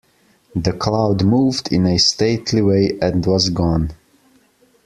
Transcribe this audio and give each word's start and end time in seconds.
The 0.55 0.73
cloud 0.73 1.23
moved 1.23 1.71
in 1.71 1.85
a 1.85 1.99
stately 1.99 2.63
way 2.63 2.97
and 3.03 3.23
was 3.23 3.51
gone. 3.51 3.91